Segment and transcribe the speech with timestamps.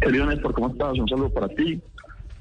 [0.00, 0.98] Querido ¿cómo estás?
[0.98, 1.80] Un saludo para ti,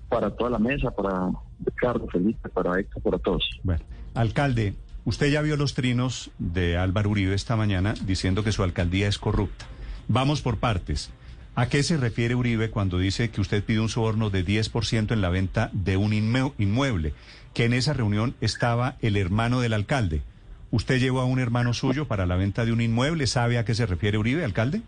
[0.10, 1.32] para toda la mesa, para
[1.66, 3.44] Ricardo, Felipe, para Héctor, para todos.
[3.64, 3.82] Bueno,
[4.14, 4.76] alcalde,
[5.06, 9.18] usted ya vio los trinos de Álvaro Uribe esta mañana diciendo que su alcaldía es
[9.18, 9.66] corrupta.
[10.08, 11.10] Vamos por partes.
[11.56, 15.22] ¿A qué se refiere Uribe cuando dice que usted pide un soborno de 10% en
[15.22, 17.14] la venta de un inmue- inmueble?
[17.56, 20.22] Que en esa reunión estaba el hermano del alcalde.
[20.70, 23.26] ¿Usted llevó a un hermano suyo para la venta de un inmueble?
[23.26, 24.82] ¿Sabe a qué se refiere Uribe, alcalde?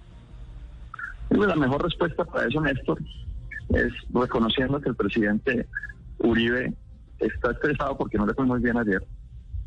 [1.29, 2.99] La mejor respuesta para eso, Néstor,
[3.69, 5.67] es reconociendo que el presidente
[6.19, 6.73] Uribe
[7.19, 9.05] está estresado porque no le fue muy bien ayer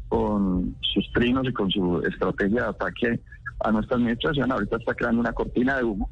[0.08, 3.20] con sus trinos y con su estrategia de ataque
[3.60, 4.50] a nuestra administración.
[4.50, 6.10] Ahorita está creando una cortina de humo.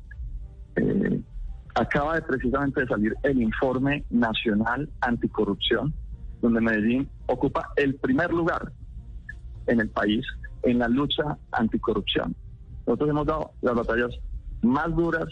[0.77, 1.21] Eh,
[1.75, 5.93] acaba de precisamente de salir el informe nacional anticorrupción,
[6.41, 8.73] donde Medellín ocupa el primer lugar
[9.67, 10.25] en el país
[10.63, 12.35] en la lucha anticorrupción.
[12.87, 14.11] Nosotros hemos dado las batallas
[14.63, 15.27] más duras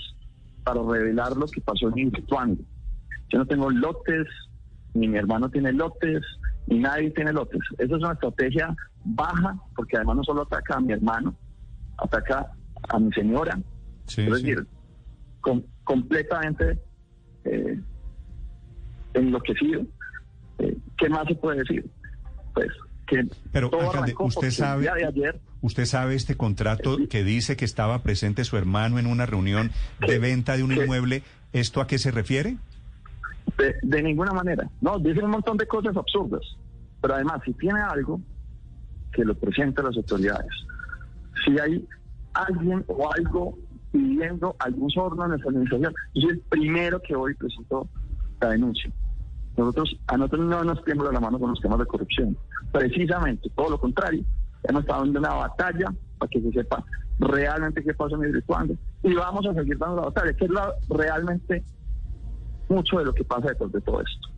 [0.64, 2.62] para revelar lo que pasó en Instituango.
[3.30, 4.26] Yo no tengo lotes,
[4.94, 6.22] ni mi hermano tiene lotes,
[6.66, 7.60] ni nadie tiene lotes.
[7.78, 11.34] Esa es una estrategia baja, porque además no solo ataca a mi hermano,
[11.98, 12.52] ataca
[12.88, 13.58] a mi señora.
[14.06, 14.46] Sí, es sí.
[14.46, 14.66] decir,
[15.40, 16.78] com- completamente
[17.44, 17.80] eh,
[19.14, 19.82] enloquecido.
[20.58, 21.90] Eh, ¿Qué más se puede decir?
[22.54, 22.68] Pues
[23.06, 27.24] que Pero, todo alcalde, usted sabe- el día de ayer ¿Usted sabe este contrato que
[27.24, 29.72] dice que estaba presente su hermano en una reunión
[30.06, 31.22] de venta de un inmueble?
[31.52, 32.56] ¿Esto a qué se refiere?
[33.56, 34.68] De, de ninguna manera.
[34.80, 36.42] No, dicen un montón de cosas absurdas.
[37.00, 38.20] Pero además, si tiene algo,
[39.12, 40.52] que lo presente a las autoridades.
[41.44, 41.86] Si hay
[42.34, 43.58] alguien o algo
[43.90, 47.88] pidiendo algún soborno en nuestra administración, yo soy el primero que hoy presentó
[48.40, 48.90] la denuncia.
[49.56, 52.36] Nosotros, a nosotros no nos tiembla la mano con los temas de corrupción.
[52.70, 54.24] Precisamente, todo lo contrario.
[54.64, 56.84] Hemos estado dando una batalla para que se sepa
[57.18, 58.74] realmente qué pasa en cuándo.
[59.02, 61.64] Y vamos a seguir dando la batalla, que es la, realmente
[62.68, 64.28] mucho de lo que pasa detrás de todo esto.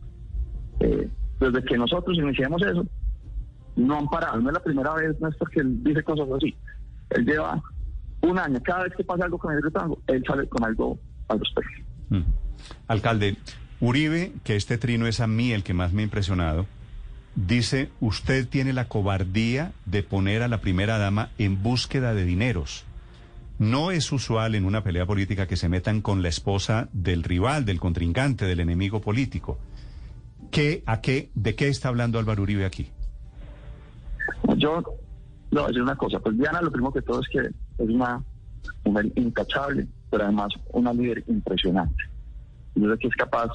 [0.79, 1.09] Eh,
[1.39, 2.85] desde que nosotros iniciamos eso,
[3.75, 4.39] no han parado.
[4.41, 6.55] No es la primera vez, Néstor, que él dice cosas así.
[7.11, 7.61] Él lleva
[8.21, 8.59] un año.
[8.63, 11.71] Cada vez que pasa algo con el tango, él sale con algo al respecto.
[12.09, 12.23] Mm.
[12.87, 13.37] Alcalde,
[13.79, 16.65] Uribe, que este trino es a mí el que más me ha impresionado,
[17.35, 22.85] dice, usted tiene la cobardía de poner a la primera dama en búsqueda de dineros.
[23.59, 27.63] No es usual en una pelea política que se metan con la esposa del rival,
[27.65, 29.59] del contrincante, del enemigo político.
[30.49, 32.89] ¿Qué, a qué, ¿De qué está hablando Álvaro Uribe aquí?
[34.57, 34.83] Yo
[35.51, 36.19] le voy decir una cosa.
[36.19, 38.23] Pues Diana, lo primero que todo es que es una
[38.83, 42.03] mujer intachable, pero además una líder impresionante.
[42.75, 43.51] Yo sé que es capaz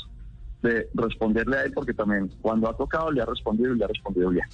[0.66, 3.88] de responderle a él porque también cuando ha tocado le ha respondido y le ha
[3.88, 4.46] respondido bien.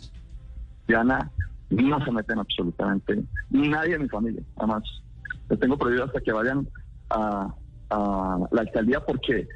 [0.87, 1.31] Diana
[1.71, 4.43] no se mete en absolutamente ni nadie de mi familia.
[4.57, 4.83] Además,
[5.49, 6.69] les tengo prohibido hasta que vayan
[7.11, 7.55] a,
[7.91, 9.47] la alcaldía porque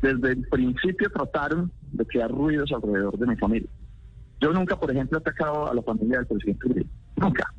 [0.00, 3.68] desde el principio trataron de crear ruidos alrededor de mi familia.
[4.40, 6.86] Yo nunca, por ejemplo, he atacado a la familia del presidente Uribe.
[7.16, 7.52] Nunca.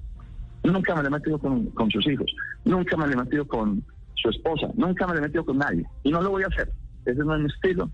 [0.64, 2.32] Nunca me le he metido con, con sus hijos.
[2.66, 3.84] Nunca me le he metido con
[4.16, 4.70] su esposa.
[4.76, 5.86] Nunca me le he metido con nadie.
[6.04, 6.72] Y no lo voy a hacer.
[7.06, 7.90] Ese no es mi estilo.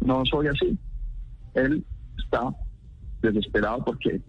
[0.00, 0.78] No soy así.
[1.54, 1.84] Él
[2.18, 2.54] está
[3.22, 4.20] desesperado porque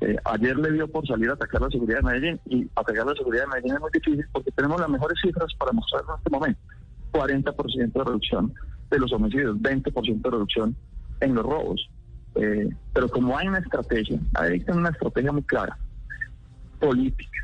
[0.00, 2.40] eh, ayer le dio por salir a atacar la seguridad de Medellín.
[2.46, 5.72] Y atacar la seguridad de Medellín es muy difícil porque tenemos las mejores cifras para
[5.72, 6.60] mostrar en este momento.
[7.12, 8.54] 40% de reducción
[8.90, 10.76] de los homicidios, 20% de reducción
[11.20, 11.88] en los robos.
[12.34, 15.76] Eh, pero como hay una estrategia, hay una estrategia muy clara,
[16.80, 17.38] política,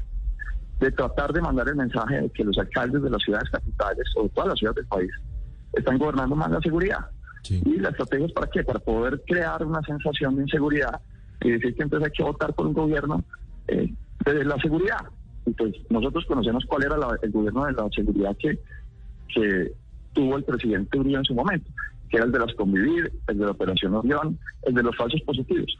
[0.81, 4.29] de tratar de mandar el mensaje de que los alcaldes de las ciudades capitales, de
[4.31, 5.11] todas las ciudades del país,
[5.73, 6.99] están gobernando más la seguridad.
[7.65, 8.63] Y la estrategia es para qué?
[8.63, 11.01] Para poder crear una sensación de inseguridad
[11.41, 13.25] y decir que entonces hay que votar por un gobierno
[13.69, 13.93] eh,
[14.25, 14.99] de la seguridad.
[15.47, 18.59] Y pues nosotros conocemos cuál era la- el gobierno de la seguridad que,
[19.35, 19.73] que
[20.13, 21.71] tuvo el presidente Uribe en su momento,
[22.11, 25.21] que era el de las convivir, el de la operación Orión, el de los falsos
[25.23, 25.75] positivos.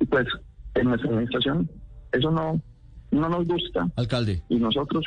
[0.00, 0.26] Y pues
[0.74, 1.70] en nuestra administración
[2.12, 2.60] eso no,
[3.12, 5.04] no nos gusta Alcalde, y nosotros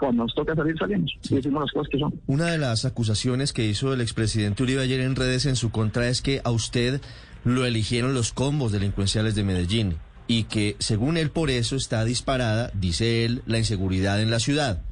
[0.00, 2.20] cuando nos toca salir salimos y decimos las cosas que son.
[2.26, 6.08] una de las acusaciones que hizo el expresidente Uribe ayer en redes en su contra
[6.08, 7.00] es que a usted
[7.44, 12.70] lo eligieron los combos delincuenciales de Medellín y que según él por eso está disparada,
[12.74, 14.82] dice él, la inseguridad en la ciudad.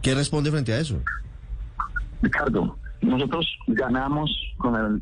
[0.00, 1.02] ¿Qué responde frente a eso?
[2.22, 5.00] Ricardo, nosotros ganamos con la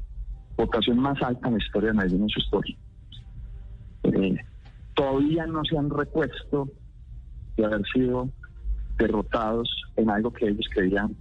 [0.57, 2.77] votación más alta en la historia de Medellín en su historia.
[4.05, 4.37] Eh,
[4.95, 6.69] todavía no se han repuesto
[7.57, 8.31] de haber sido
[8.99, 11.15] derrotados en algo que ellos creían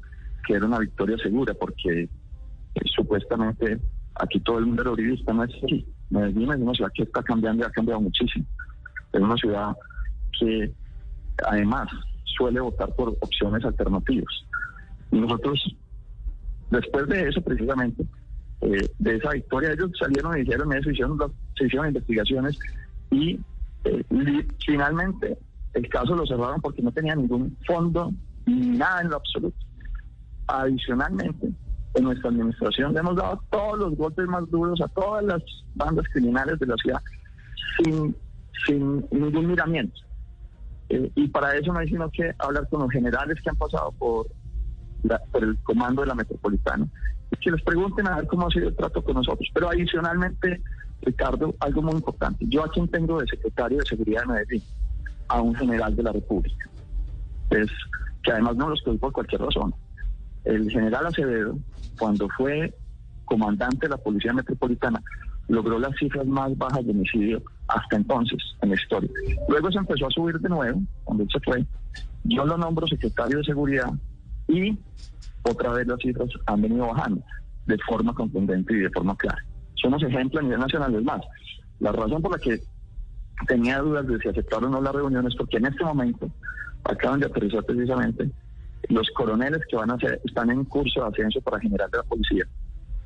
[0.45, 3.79] que era una victoria segura, porque eh, supuestamente
[4.15, 5.85] aquí todo el mundo era uribista, no es así.
[6.09, 8.45] Medellín es una ciudad que está cambiando y ha cambiado muchísimo.
[9.13, 9.75] Es una ciudad
[10.39, 10.71] que
[11.45, 11.87] además
[12.37, 14.33] suele votar por opciones alternativas.
[15.11, 15.75] Y nosotros,
[16.71, 18.03] después de eso precisamente,
[18.61, 21.17] eh, de esa victoria, ellos salieron y dijeron eso, hicieron,
[21.57, 22.57] se hicieron investigaciones
[23.11, 23.39] y
[23.85, 24.03] eh,
[24.65, 25.37] finalmente
[25.73, 28.11] el caso lo cerraron porque no tenía ningún fondo
[28.45, 29.57] ni nada en lo absoluto.
[30.47, 31.51] Adicionalmente,
[31.95, 35.41] en nuestra administración le hemos dado todos los golpes más duros a todas las
[35.75, 37.01] bandas criminales de la ciudad
[37.77, 38.15] sin,
[38.65, 39.99] sin ningún miramiento.
[40.89, 43.91] Eh, y para eso no hay sino que hablar con los generales que han pasado
[43.93, 44.27] por,
[45.31, 46.87] por el comando de la metropolitana
[47.31, 49.49] y que les pregunten a ver cómo ha sido el trato con nosotros.
[49.53, 50.61] Pero adicionalmente,
[51.01, 52.45] Ricardo, algo muy importante.
[52.47, 54.63] Yo a quien tengo de secretario de Seguridad de Medellín,
[55.33, 56.69] a un general de la República.
[57.49, 57.67] Es
[58.21, 59.73] que además no lo escogí por cualquier razón.
[60.45, 61.57] El general Acevedo,
[61.97, 62.73] cuando fue
[63.25, 65.01] comandante de la Policía Metropolitana,
[65.47, 69.09] logró las cifras más bajas de homicidio hasta entonces en la historia.
[69.49, 71.65] Luego se empezó a subir de nuevo, cuando él se fue.
[72.25, 73.91] Yo lo nombro secretario de Seguridad
[74.47, 74.77] y
[75.43, 77.23] otra vez las cifras han venido bajando
[77.65, 79.43] de forma contundente y de forma clara.
[79.81, 81.21] Somos ejemplo a nivel nacional, es más.
[81.79, 82.61] La razón por la que
[83.47, 86.29] tenía dudas de si aceptar o no las reuniones, porque en este momento
[86.83, 88.29] acaban de aterrizar precisamente
[88.89, 92.03] los coroneles que van a ser, están en curso de ascenso para general de la
[92.03, 92.45] policía.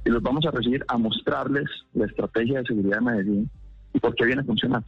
[0.06, 3.50] Y los vamos a recibir a mostrarles la estrategia de seguridad de Medellín
[3.94, 4.88] y por qué viene funcionando.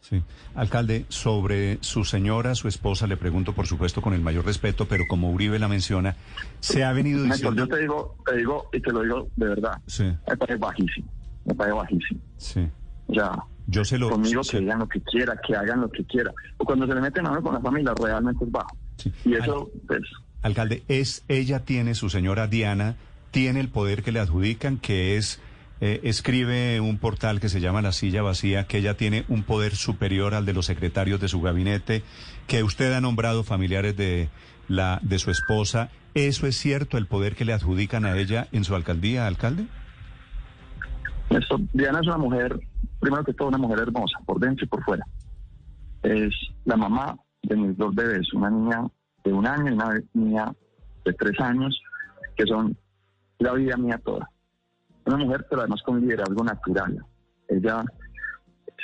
[0.00, 0.22] Sí.
[0.54, 5.04] Alcalde, sobre su señora, su esposa, le pregunto, por supuesto, con el mayor respeto, pero
[5.08, 6.16] como Uribe la menciona,
[6.60, 7.54] se ha venido diciendo...
[7.56, 10.04] yo te digo, te digo, y te lo digo de verdad, sí.
[10.04, 11.10] me parece bajísimo,
[11.46, 12.20] me parece bajísimo.
[12.36, 12.68] Sí.
[13.14, 13.32] Ya,
[13.66, 16.32] yo se lo, conmigo se, que digan lo que quiera, que hagan lo que quiera.
[16.58, 18.76] O cuando se le meten a uno con la familia, realmente es bajo.
[18.96, 19.12] Sí.
[19.24, 20.02] Y eso, pues...
[20.42, 22.96] Alcalde, es ella tiene, su señora Diana,
[23.30, 25.40] tiene el poder que le adjudican, que es...
[25.80, 29.74] Eh, escribe un portal que se llama La Silla Vacía, que ella tiene un poder
[29.74, 32.04] superior al de los secretarios de su gabinete,
[32.46, 34.28] que usted ha nombrado familiares de,
[34.68, 35.90] la, de su esposa.
[36.14, 39.66] ¿Eso es cierto, el poder que le adjudican a ella en su alcaldía, alcalde?
[41.72, 42.58] Diana es una mujer,
[43.00, 45.04] primero que todo, una mujer hermosa, por dentro y por fuera.
[46.02, 46.34] Es
[46.64, 48.86] la mamá de mis dos bebés, una niña
[49.24, 50.52] de un año y una niña
[51.04, 51.80] de tres años,
[52.36, 52.76] que son
[53.38, 54.28] la vida mía toda.
[55.06, 57.04] Una mujer, pero además con liderazgo natural.
[57.48, 57.84] Ella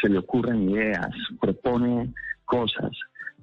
[0.00, 1.11] se le ocurren ideas,
[1.41, 2.12] propone
[2.44, 2.91] cosas.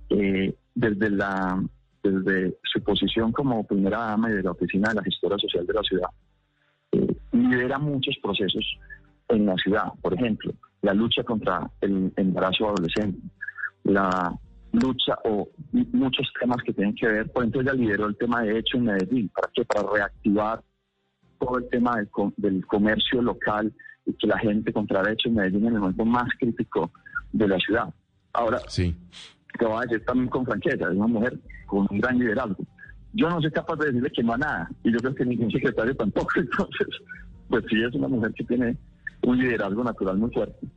[0.10, 1.62] Eh, desde, la,
[2.04, 5.74] desde su posición como primera dama y de la oficina de la gestora social de
[5.74, 6.10] la ciudad,
[6.92, 8.64] eh, lidera muchos procesos
[9.30, 9.94] en la ciudad.
[10.02, 13.20] Por ejemplo, la lucha contra el embarazo adolescente,
[13.84, 14.34] la
[14.72, 17.32] lucha o muchos temas que tienen que ver.
[17.32, 19.30] Por ejemplo, ella lideró el tema de hecho en Medellín.
[19.30, 19.66] ¿Para qué?
[19.66, 20.64] Para reactivar
[21.40, 23.72] todo el tema del, del, comercio local
[24.06, 26.92] y que la gente comprara hecho en Medellín en el momento más crítico
[27.32, 27.94] de la ciudad.
[28.34, 28.96] Ahora, sí.
[29.58, 32.64] te voy a decir también con franqueza, es una mujer con un gran liderazgo.
[33.14, 35.52] Yo no soy capaz de decirle que no a nada, y yo creo que ningún
[35.52, 36.88] secretario tampoco, entonces,
[37.50, 38.78] pues sí es una mujer que tiene
[39.28, 40.68] un liderazgo natural muy fuerte.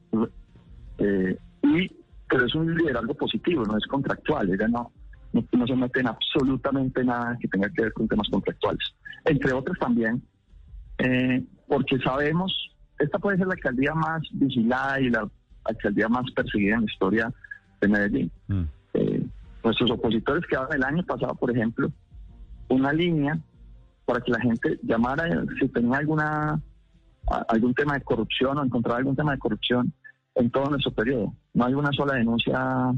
[0.98, 1.88] Eh, y,
[2.28, 4.92] pero es un liderazgo positivo, no es contractual, ella no,
[5.32, 8.82] no, no se mete en absolutamente nada que tenga que ver con temas contractuales.
[9.24, 10.20] Entre otros también,
[10.98, 12.52] eh, porque sabemos,
[12.98, 15.30] esta puede ser la alcaldía más vigilada y la
[15.64, 17.32] alcaldía más perseguida en la historia
[17.80, 18.32] de Medellín.
[18.48, 18.62] Mm.
[18.94, 19.26] Eh,
[19.62, 21.92] nuestros opositores quedaron el año pasado, por ejemplo,
[22.68, 23.38] una línea
[24.06, 26.60] para que la gente llamara si tenía alguna
[27.48, 29.92] algún tema de corrupción o encontraba algún tema de corrupción
[30.34, 31.34] en todo nuestro periodo.
[31.54, 32.92] No hay una sola denuncia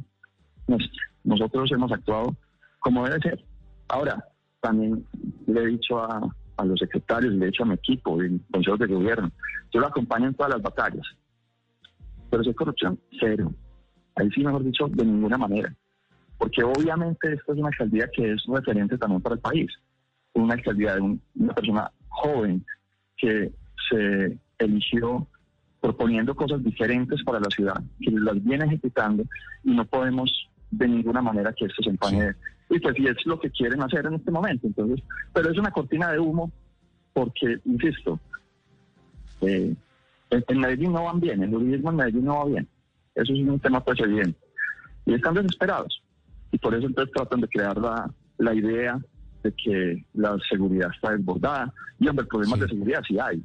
[0.66, 1.02] nuestra.
[1.24, 2.36] Nosotros hemos actuado
[2.80, 3.44] como debe ser.
[3.88, 4.24] Ahora,
[4.60, 5.06] también
[5.46, 6.20] le he dicho a,
[6.56, 9.30] a los secretarios, le he dicho a mi equipo, y consejos de gobierno,
[9.72, 11.06] yo lo acompaño en todas las batallas.
[12.30, 13.52] Pero si es corrupción, cero.
[14.16, 15.74] Ahí sí, mejor dicho, de ninguna manera.
[16.38, 19.70] Porque obviamente esta es una alcaldía que es referente también para el país.
[20.34, 22.64] Una alcaldía de un, una persona joven
[23.16, 23.52] que
[23.90, 25.26] se eligió
[25.80, 29.24] proponiendo cosas diferentes para la ciudad, que las viene ejecutando
[29.64, 30.30] y no podemos
[30.70, 32.32] de ninguna manera que esto se empañe.
[32.70, 34.66] Y pues si es lo que quieren hacer en este momento.
[34.66, 36.50] Entonces, pero es una cortina de humo
[37.12, 38.18] porque, insisto,
[39.42, 39.74] eh,
[40.30, 42.68] En, Medellín no van bien, el uribismo en Medellín no va bien.
[43.14, 44.38] Eso es un tema pues evidente.
[45.04, 46.02] Y están desesperados.
[46.52, 48.98] Y por eso entonces tratan de crear la, la idea
[49.42, 51.74] de que la seguridad está desbordada.
[51.98, 53.42] Y hombre, problemas de seguridad sí hay,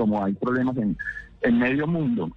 [0.00, 0.96] como hay problemas en,
[1.42, 2.34] en medio mundo,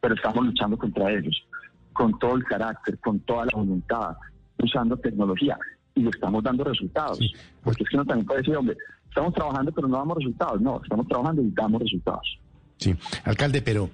[0.00, 1.46] pero estamos luchando contra ellos,
[1.92, 4.16] con todo el carácter, con toda la voluntad,
[4.58, 5.56] usando tecnología
[5.94, 7.20] y le estamos dando resultados.
[7.62, 8.76] Porque es que uno también puede decir, hombre,
[9.08, 10.60] estamos trabajando pero no damos resultados.
[10.60, 12.38] No, estamos trabajando y damos resultados.
[12.78, 13.88] Sí, alcalde, pero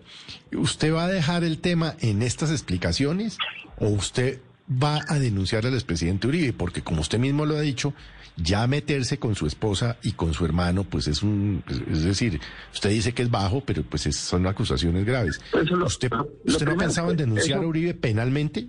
[0.56, 3.36] ¿usted va a dejar el tema en estas explicaciones
[3.76, 4.40] o usted
[4.70, 6.52] va a denunciar al expresidente Uribe?
[6.52, 7.94] Porque como usted mismo lo ha dicho,
[8.36, 12.40] ya meterse con su esposa y con su hermano, pues es un, es decir,
[12.72, 15.40] usted dice que es bajo, pero pues es- son acusaciones graves.
[15.52, 18.68] Lo- ¿Usted, lo usted no ha primero, pensado en denunciar eso- a Uribe penalmente?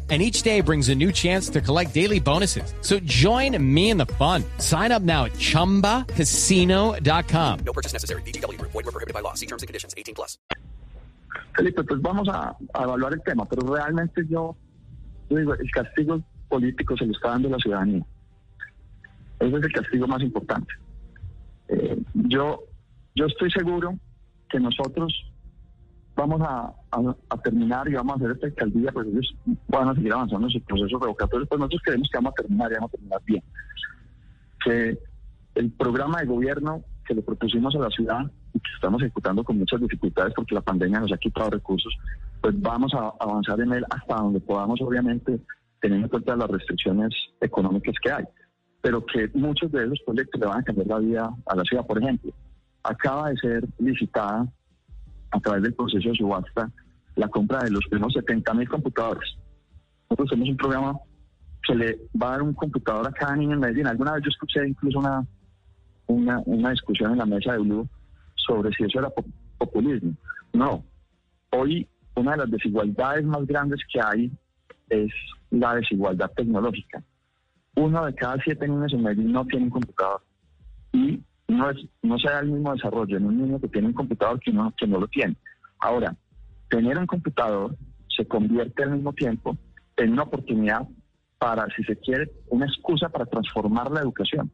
[0.11, 2.73] and each day brings a new chance to collect daily bonuses.
[2.81, 4.43] So join me in the fun.
[4.57, 7.59] Sign up now at ChumbaCasino.com.
[7.65, 8.21] No purchase necessary.
[8.23, 8.71] VGW Group.
[8.73, 9.35] Void were prohibited by law.
[9.35, 9.93] See terms and conditions.
[9.95, 10.37] 18 plus.
[11.55, 14.55] Felipe, pues vamos a, a evaluar el tema, pero realmente yo,
[15.29, 18.05] yo digo, el castigo político se lo está dando la ciudadanía.
[19.39, 20.73] Ese es el castigo más importante.
[21.67, 22.63] Eh, yo,
[23.15, 23.97] yo estoy seguro
[24.49, 25.13] que nosotros
[26.15, 29.35] vamos a, a- a terminar y vamos a hacer esta alcaldía, pues ellos
[29.67, 32.71] van a seguir avanzando en su proceso revocatorio, pues nosotros creemos que vamos a terminar
[32.71, 33.43] y vamos a terminar bien.
[34.63, 34.99] Que
[35.55, 38.19] el programa de gobierno que le propusimos a la ciudad
[38.53, 41.93] y que estamos ejecutando con muchas dificultades porque la pandemia nos ha quitado recursos,
[42.41, 45.39] pues vamos a avanzar en él hasta donde podamos, obviamente,
[45.81, 47.09] teniendo en cuenta las restricciones
[47.41, 48.23] económicas que hay.
[48.81, 51.85] Pero que muchos de esos proyectos le van a cambiar la vida a la ciudad.
[51.85, 52.31] Por ejemplo,
[52.83, 54.47] acaba de ser licitada
[55.31, 56.69] a través del proceso de subasta
[57.15, 59.35] la compra de los primeros 70 mil computadores.
[60.09, 60.99] Nosotros tenemos un programa
[61.63, 63.87] que le va a dar un computador a cada niño en Medellín.
[63.87, 65.25] Alguna vez yo escuché incluso una,
[66.07, 67.87] una, una discusión en la mesa de Blue
[68.35, 69.25] sobre si eso era pop-
[69.57, 70.13] populismo.
[70.53, 70.83] No.
[71.51, 74.31] Hoy una de las desigualdades más grandes que hay
[74.89, 75.11] es
[75.49, 77.03] la desigualdad tecnológica.
[77.75, 80.21] Uno de cada siete niños en Medellín no tiene un computador.
[80.93, 81.21] Y
[81.61, 84.39] no, es, no se da el mismo desarrollo en un niño que tiene un computador
[84.39, 85.35] que uno que no lo tiene.
[85.79, 86.15] Ahora,
[86.69, 87.75] tener un computador
[88.15, 89.57] se convierte al mismo tiempo
[89.97, 90.87] en una oportunidad
[91.37, 94.51] para, si se quiere, una excusa para transformar la educación.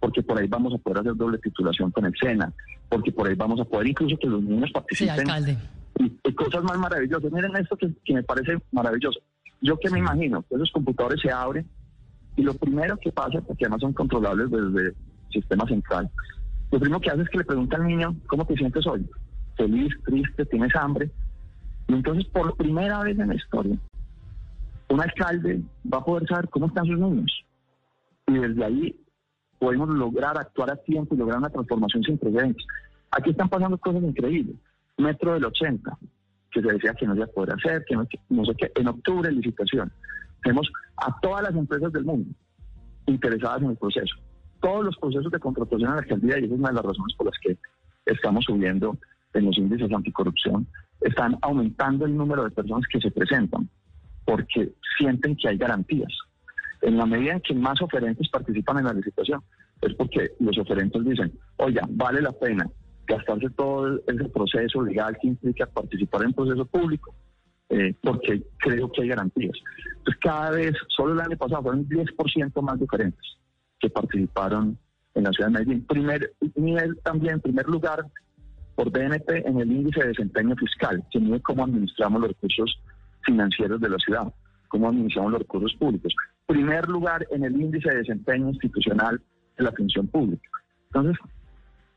[0.00, 2.52] Porque por ahí vamos a poder hacer doble titulación con el SENA,
[2.88, 5.58] porque por ahí vamos a poder incluso que los niños Sí, participen alcalde.
[5.98, 7.32] y, y cosas más maravillosas.
[7.32, 9.20] Miren esto que, que me parece maravilloso.
[9.60, 11.66] Yo que me imagino que esos computadores se abren
[12.36, 14.94] y lo primero que pasa, porque además son controlables desde
[15.34, 16.10] sistema central,
[16.74, 19.08] lo primero que hace es que le pregunta al niño, ¿cómo te sientes hoy?
[19.56, 21.10] Feliz, triste, tienes hambre.
[21.86, 23.78] Y entonces, por primera vez en la historia,
[24.88, 25.62] un alcalde
[25.92, 27.44] va a poder saber cómo están sus niños.
[28.26, 29.00] Y desde ahí
[29.60, 32.66] podemos lograr actuar a tiempo y lograr una transformación sin precedentes.
[33.12, 34.56] Aquí están pasando cosas increíbles.
[34.98, 35.96] Metro del 80,
[36.50, 38.72] que se decía que no se iba a poder hacer, que no, no sé qué.
[38.74, 39.92] En octubre, licitación.
[40.42, 42.34] Tenemos a todas las empresas del mundo
[43.06, 44.16] interesadas en el proceso.
[44.64, 47.14] Todos los procesos de contratación en la alcaldía, y esa es una de las razones
[47.18, 47.58] por las que
[48.06, 48.96] estamos subiendo
[49.34, 50.66] en los índices anticorrupción,
[51.02, 53.68] están aumentando el número de personas que se presentan,
[54.24, 56.10] porque sienten que hay garantías.
[56.80, 59.42] En la medida en que más oferentes participan en la licitación,
[59.82, 62.66] es porque los oferentes dicen, oiga, vale la pena
[63.06, 67.14] gastarse todo ese proceso legal que implica participar en proceso público,
[67.68, 69.58] eh, porque creo que hay garantías.
[69.98, 73.34] Entonces, cada vez, solo el año pasado fueron 10% más de oferentes
[73.84, 74.78] que participaron
[75.14, 75.84] en la ciudad de Medellín.
[75.84, 78.06] Primer nivel también, primer lugar,
[78.74, 82.80] por BNP en el índice de desempeño fiscal, que mide cómo administramos los recursos
[83.26, 84.32] financieros de la ciudad,
[84.68, 86.14] cómo administramos los recursos públicos.
[86.46, 89.20] Primer lugar en el índice de desempeño institucional
[89.58, 90.48] de la función pública.
[90.86, 91.18] Entonces,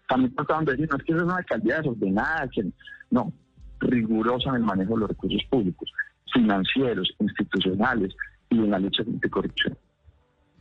[0.09, 2.65] también trataban de decir, no es que eso es una alcaldía desordenada, que
[3.11, 3.31] no,
[3.79, 5.89] rigurosa en el manejo de los recursos públicos,
[6.33, 8.13] financieros, institucionales
[8.49, 9.77] y en la lucha anticorrupción.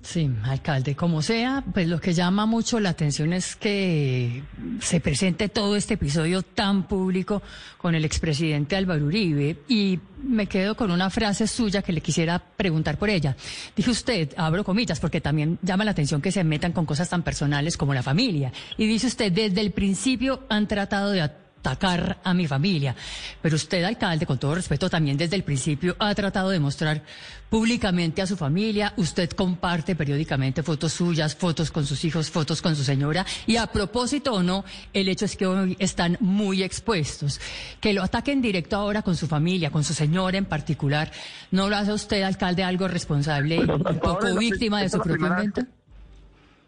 [0.07, 4.45] Sí, alcalde, como sea, pues lo que llama mucho la atención es que
[4.81, 7.43] se presente todo este episodio tan público
[7.77, 12.39] con el expresidente Álvaro Uribe y me quedo con una frase suya que le quisiera
[12.39, 13.37] preguntar por ella.
[13.75, 17.25] Dije usted, abro comillas, porque también llama la atención que se metan con cosas tan
[17.25, 18.53] personales como la familia.
[18.79, 21.23] Y dice usted, desde el principio han tratado de
[21.67, 22.95] atacar a mi familia.
[23.43, 27.03] Pero usted, alcalde, con todo respeto, también desde el principio ha tratado de mostrar
[27.51, 28.93] públicamente a su familia.
[28.97, 33.27] Usted comparte periódicamente fotos suyas, fotos con sus hijos, fotos con su señora.
[33.47, 37.41] Y a propósito o no, el hecho es que hoy están muy expuestos.
[37.81, 41.11] Que lo ataquen directo ahora con su familia, con su señora en particular,
[41.51, 45.27] ¿no lo hace usted, alcalde, algo responsable y Pero un poco víctima de su propio
[45.27, 45.63] invento?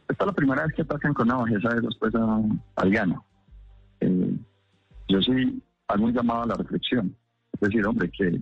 [0.09, 2.41] Esta es la primera vez que atacan con una bajeza de después a,
[2.77, 3.21] a Diana.
[4.01, 4.35] Eh,
[5.09, 7.17] yo sí hago un llamado a la reflexión.
[7.55, 8.41] Es decir, hombre, que,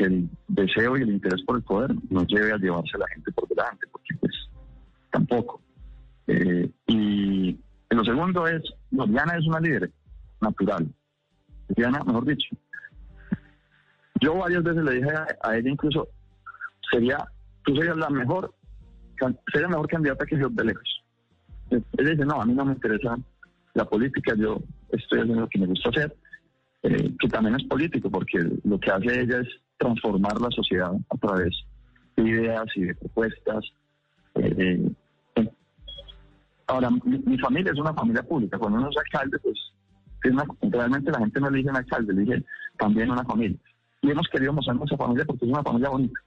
[0.00, 3.30] el deseo y el interés por el poder no lleve a llevarse a la gente
[3.30, 4.32] por delante, porque pues
[5.12, 5.60] tampoco.
[6.26, 7.56] Eh, y
[7.90, 9.92] lo segundo es, no, es una líder
[10.40, 10.92] natural.
[11.68, 12.56] Diana, mejor dicho.
[14.20, 15.10] Yo varias veces le dije
[15.42, 16.08] a, ella incluso,
[16.90, 17.18] sería,
[17.64, 18.52] tú serías la mejor
[19.52, 21.04] sería mejor candidata que yo de lejos.
[21.70, 23.16] Ella dice, no, a mí no me interesa
[23.74, 24.60] la política, yo
[24.96, 26.16] estoy haciendo lo que me gusta hacer,
[26.82, 29.48] eh, que también es político, porque lo que hace ella es
[29.78, 31.54] transformar la sociedad a través
[32.16, 33.64] de ideas y de propuestas.
[34.36, 34.54] eh,
[35.36, 35.50] eh.
[36.66, 39.58] Ahora, mi, mi familia es una familia pública, cuando uno es alcalde, pues
[40.62, 42.44] realmente la gente no elige un alcalde, elige
[42.78, 43.58] también una familia.
[44.00, 46.20] Y hemos querido mostrar nuestra familia porque es una familia bonita,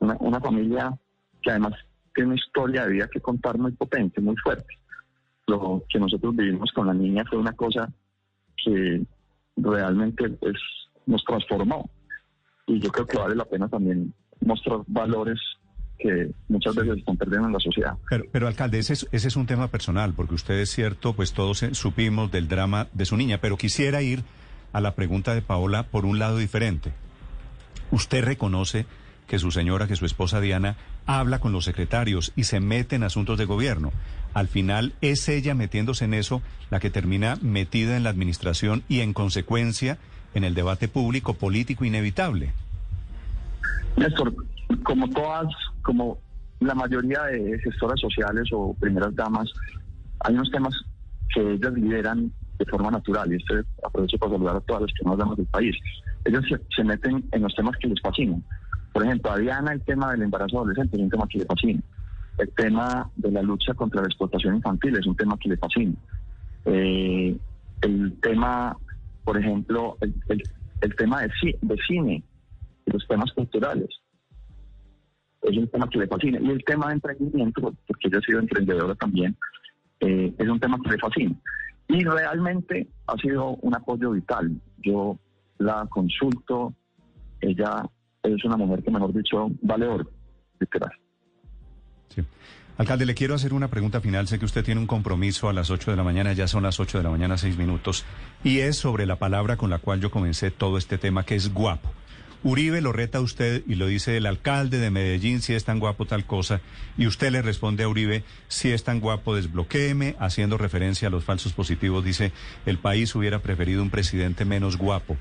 [0.00, 0.98] una, una familia
[1.42, 1.72] que además
[2.14, 4.78] tiene una historia de vida que contar muy potente, muy fuerte.
[5.46, 7.92] Lo que nosotros vivimos con la niña fue una cosa
[8.64, 9.02] que
[9.56, 10.58] realmente es,
[11.06, 11.90] nos transformó.
[12.66, 15.38] Y yo creo que vale la pena también mostrar valores
[15.98, 17.94] que muchas veces están perdiendo en la sociedad.
[18.08, 21.32] Pero, pero alcalde, ese es, ese es un tema personal, porque usted es cierto, pues
[21.32, 24.24] todos eh, supimos del drama de su niña, pero quisiera ir
[24.72, 26.92] a la pregunta de Paola por un lado diferente.
[27.90, 28.86] ¿Usted reconoce
[29.32, 33.02] que su señora, que su esposa Diana, habla con los secretarios y se mete en
[33.02, 33.90] asuntos de gobierno?
[34.34, 39.00] Al final es ella metiéndose en eso la que termina metida en la administración y
[39.00, 39.96] en consecuencia
[40.34, 42.52] en el debate público político inevitable.
[43.96, 44.34] Néstor,
[44.82, 45.46] como todas,
[45.80, 46.18] como
[46.60, 49.50] la mayoría de gestoras sociales o primeras damas,
[50.20, 50.74] hay unos temas
[51.34, 55.20] que ellas lideran de forma natural y este aprovecho para saludar a todas las primeras
[55.20, 55.74] damas del país.
[56.26, 58.44] Ellas se, se meten en los temas que les fascinan.
[58.92, 61.80] Por ejemplo, a Diana el tema del embarazo adolescente es un tema que le fascina.
[62.38, 65.94] El tema de la lucha contra la explotación infantil es un tema que le fascina.
[66.64, 67.36] Eh,
[67.82, 68.76] el tema,
[69.24, 72.22] por ejemplo, el, el- tema de, de cine
[72.86, 73.88] y los temas culturales
[75.42, 76.38] es un tema que le fascina.
[76.40, 79.36] Y el tema de emprendimiento, porque ella ha sido emprendedora también,
[80.00, 81.34] eh, es un tema que le fascina.
[81.88, 84.60] Y realmente ha sido un apoyo vital.
[84.78, 85.18] Yo
[85.58, 86.74] la consulto,
[87.40, 87.84] ella
[88.22, 90.08] es una mujer que, mejor dicho, vale oro.
[92.08, 92.22] Sí.
[92.78, 94.28] Alcalde, le quiero hacer una pregunta final.
[94.28, 96.78] Sé que usted tiene un compromiso a las 8 de la mañana, ya son las
[96.78, 98.04] 8 de la mañana, 6 minutos,
[98.44, 101.52] y es sobre la palabra con la cual yo comencé todo este tema, que es
[101.52, 101.90] guapo.
[102.44, 105.78] Uribe lo reta a usted y lo dice el alcalde de Medellín, si es tan
[105.78, 106.60] guapo tal cosa,
[106.98, 111.22] y usted le responde a Uribe, si es tan guapo, desbloquéeme, haciendo referencia a los
[111.22, 112.32] falsos positivos, dice,
[112.66, 115.16] el país hubiera preferido un presidente menos guapo.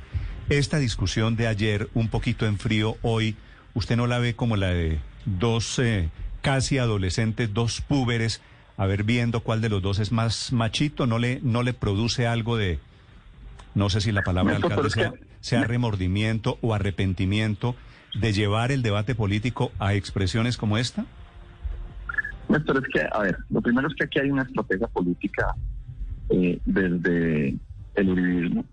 [0.51, 3.37] Esta discusión de ayer, un poquito en frío, hoy,
[3.73, 6.09] ¿usted no la ve como la de dos eh,
[6.41, 8.41] casi adolescentes, dos púberes,
[8.75, 11.07] a ver viendo cuál de los dos es más machito?
[11.07, 12.79] ¿No le, no le produce algo de,
[13.75, 14.89] no sé si la palabra alcalde
[15.39, 17.73] sea remordimiento o arrepentimiento
[18.13, 21.05] de llevar el debate político a expresiones como esta?
[22.49, 25.55] Néstor, es que, a ver, lo primero es que aquí hay una estrategia política
[26.27, 27.55] eh, desde
[27.95, 28.65] el uribismo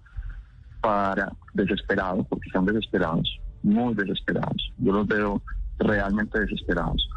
[0.80, 3.28] para desesperados, porque están desesperados,
[3.62, 4.72] muy desesperados.
[4.78, 5.42] Yo los veo
[5.78, 7.08] realmente desesperados,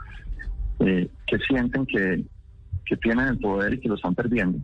[0.79, 2.25] eh, que sienten que,
[2.85, 4.59] que tienen el poder y que lo están perdiendo.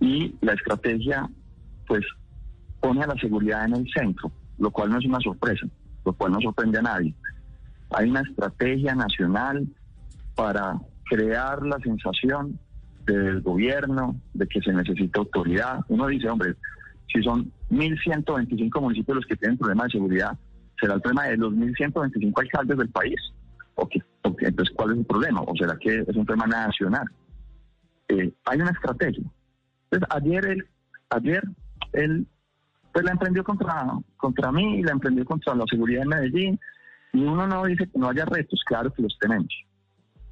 [0.00, 1.28] Y la estrategia,
[1.86, 2.04] pues,
[2.80, 5.66] pone a la seguridad en el centro, lo cual no es una sorpresa,
[6.04, 7.14] lo cual no sorprende a nadie.
[7.90, 9.66] Hay una estrategia nacional
[10.34, 12.58] para crear la sensación
[13.06, 15.80] del gobierno de que se necesita autoridad.
[15.88, 16.54] Uno dice, hombre,
[17.12, 20.38] si son 1.125 municipios los que tienen problemas de seguridad,
[20.80, 23.16] ¿será el problema de los 1.125 alcaldes del país?
[23.74, 24.02] ¿O qué?
[24.22, 25.42] Entonces, ¿cuál es el problema?
[25.42, 27.06] ¿O será que es un tema nacional?
[28.08, 29.24] Eh, hay una estrategia.
[29.90, 30.68] Entonces, ayer él,
[31.10, 31.42] ayer
[31.92, 32.26] él
[32.92, 36.60] pues la emprendió contra, contra mí, la emprendió contra la seguridad de Medellín,
[37.12, 39.48] y uno no dice que no haya retos, claro que los tenemos.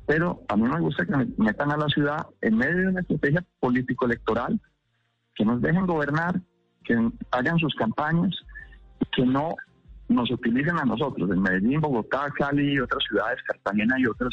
[0.07, 3.01] Pero a mí me gusta que me metan a la ciudad en medio de una
[3.01, 4.61] estrategia político-electoral,
[5.35, 6.41] que nos dejen gobernar,
[6.87, 8.35] que hagan sus campañas,
[9.14, 9.55] que no
[10.09, 14.33] nos utilicen a nosotros, en Medellín, Bogotá, Cali y otras ciudades, Cartagena y otras,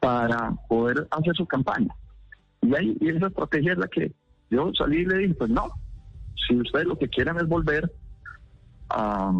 [0.00, 1.94] para poder hacer su campaña.
[2.62, 4.12] Y, ahí, y esa estrategia es la que
[4.50, 5.68] yo salí y le dije, pues no,
[6.46, 7.90] si ustedes lo que quieren es volver
[8.88, 9.32] a,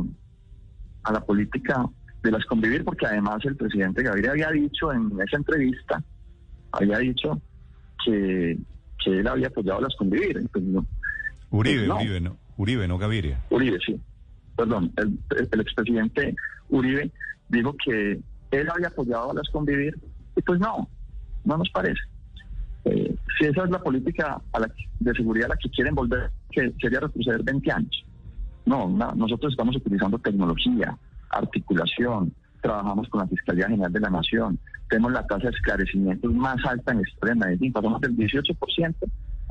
[1.02, 1.84] a la política
[2.22, 6.02] de las convivir, porque además el presidente Gaviria había dicho en esa entrevista,
[6.72, 7.40] había dicho
[8.04, 8.58] que,
[9.02, 10.36] que él había apoyado las convivir.
[10.36, 10.84] Entonces,
[11.50, 11.96] Uribe, no.
[11.96, 13.44] Uribe, no, Uribe, no Gaviria.
[13.50, 14.00] Uribe, sí.
[14.56, 15.18] Perdón, el,
[15.50, 16.36] el expresidente
[16.68, 17.10] Uribe
[17.48, 19.98] dijo que él había apoyado a las convivir
[20.36, 20.88] y pues no,
[21.44, 22.00] no nos parece.
[22.84, 26.30] Eh, si esa es la política a la de seguridad a la que quieren volver,
[26.50, 28.04] que sería retroceder 20 años.
[28.64, 30.96] No, no, nosotros estamos utilizando tecnología,
[31.30, 34.58] articulación, trabajamos con la Fiscalía General de la Nación,
[34.88, 38.94] tenemos la tasa de esclarecimientos más alta en la historia de Medellín, pasamos del 18%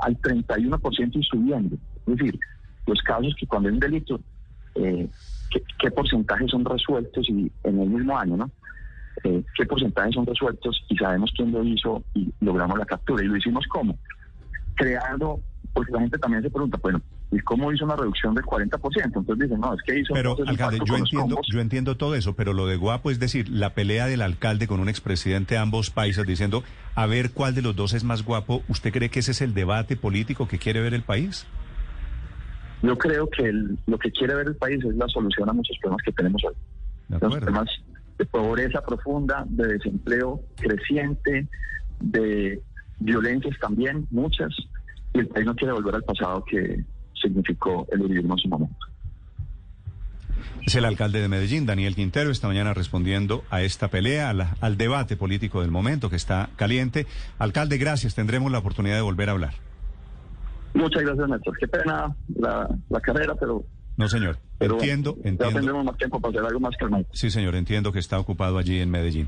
[0.02, 1.76] al 31% y subiendo.
[2.08, 2.40] Es decir,
[2.88, 4.20] los casos que cuando hay un delito,
[4.76, 5.08] eh,
[5.52, 8.52] ¿qué, qué porcentajes son resueltos y en el mismo año, ¿no?
[9.24, 13.24] Eh, ¿Qué porcentajes son resueltos y sabemos quién lo hizo y logramos la captura?
[13.24, 13.98] ¿Y lo hicimos cómo?
[14.76, 15.42] Creando,
[15.74, 17.02] porque la gente también se pregunta, bueno,
[17.32, 19.04] ¿y cómo hizo una reducción del 40%?
[19.06, 20.14] Entonces dicen, no, es que hizo...
[20.14, 23.74] Pero, alcalde, yo entiendo, yo entiendo todo eso, pero lo de Guapo es decir, la
[23.74, 26.64] pelea del alcalde con un expresidente de ambos países diciendo
[26.96, 29.54] a ver cuál de los dos es más guapo, ¿usted cree que ese es el
[29.54, 31.46] debate político que quiere ver el país?
[32.82, 35.78] Yo creo que el- lo que quiere ver el país es la solución a muchos
[35.82, 36.54] problemas que tenemos hoy.
[37.10, 37.70] Los temas
[38.18, 41.48] de pobreza profunda, de desempleo creciente,
[42.00, 42.62] de
[43.00, 44.50] violencias también, muchas,
[45.14, 46.84] y el país no quiere volver al pasado que
[47.22, 48.76] significó el uribismo en su momento.
[50.66, 54.30] Es el alcalde de Medellín, Daniel Quintero, esta mañana respondiendo a esta pelea,
[54.62, 57.08] al debate político del momento que está caliente.
[57.40, 59.54] Alcalde, gracias, tendremos la oportunidad de volver a hablar.
[60.76, 61.58] Muchas gracias, Néstor.
[61.58, 63.64] Qué pena la, la carrera, pero,
[63.98, 65.56] No, señor, pero bueno, entiendo, ya entiendo.
[65.56, 67.06] tendremos más tiempo para hacer algo más calmado.
[67.14, 69.28] Sí, señor, entiendo que está ocupado allí en Medellín.